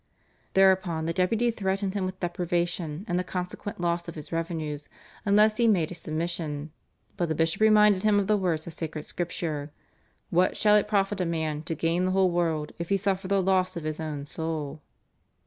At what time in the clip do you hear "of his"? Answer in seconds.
4.07-4.31, 13.75-13.99